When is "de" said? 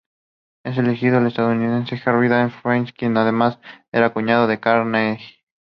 4.47-4.59